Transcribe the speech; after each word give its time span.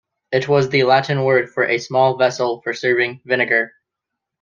It 0.31 0.47
was 0.47 0.67
the 0.69 0.81
Latin 0.85 1.23
word 1.25 1.51
for 1.51 1.63
a 1.67 1.77
small 1.77 2.17
vessel 2.17 2.59
for 2.63 2.73
serving 2.73 3.21
vinegar. 3.23 3.75